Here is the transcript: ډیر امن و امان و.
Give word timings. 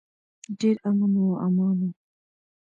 ډیر 0.59 0.75
امن 0.89 1.13
و 1.21 1.39
امان 1.45 1.77
و. 1.89 1.91